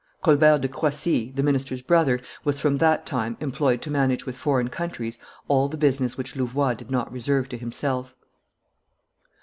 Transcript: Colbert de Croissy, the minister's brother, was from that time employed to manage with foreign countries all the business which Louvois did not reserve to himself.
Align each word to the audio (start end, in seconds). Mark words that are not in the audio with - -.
Colbert 0.23 0.57
de 0.61 0.67
Croissy, 0.67 1.31
the 1.35 1.43
minister's 1.43 1.83
brother, 1.83 2.19
was 2.43 2.59
from 2.59 2.79
that 2.79 3.05
time 3.05 3.37
employed 3.39 3.83
to 3.83 3.91
manage 3.91 4.25
with 4.25 4.35
foreign 4.35 4.67
countries 4.67 5.19
all 5.47 5.67
the 5.69 5.77
business 5.77 6.17
which 6.17 6.35
Louvois 6.35 6.73
did 6.73 6.89
not 6.89 7.11
reserve 7.11 7.47
to 7.49 7.57
himself. 7.59 8.15